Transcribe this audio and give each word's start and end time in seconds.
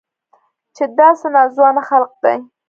چې 0.75 0.83
دا 0.97 1.09
څه 1.19 1.27
ناځوانه 1.35 1.81
خلق 1.89 2.11
دي. 2.23 2.35